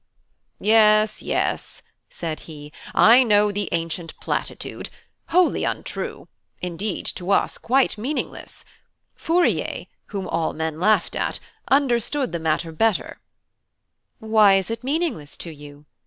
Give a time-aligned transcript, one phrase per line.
[0.59, 4.89] "Yes, yes," said he, "I know the ancient platitude,
[5.27, 6.27] wholly untrue;
[6.59, 8.65] indeed, to us quite meaningless.
[9.13, 13.19] Fourier, whom all men laughed at, understood the matter better."
[14.17, 15.85] "Why is it meaningless to you?"